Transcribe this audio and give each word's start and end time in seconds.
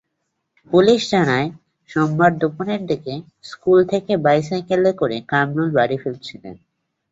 Police 0.71 1.01
জানায়, 1.11 1.47
সোমবার 1.89 2.31
দুপুরের 2.39 2.81
দিকে 2.85 3.13
স্কুল 3.43 3.79
থেকে 3.91 4.11
বাইসাইকেলে 4.17 4.91
করে 4.99 5.17
কামরুল 5.31 5.69
বাড়ি 5.77 5.97
ফিরছিলেন। 6.03 6.55